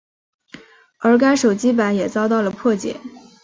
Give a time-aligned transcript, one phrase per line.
[0.97, 2.99] 而该手机版也遭到了破解。